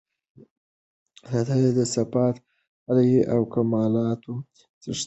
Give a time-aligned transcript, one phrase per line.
[1.25, 2.35] الله تعالی د صفات
[2.89, 4.33] العُلی او کمالاتو
[4.81, 4.99] څښتن دی